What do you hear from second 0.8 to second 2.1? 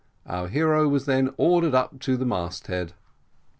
was then ordered up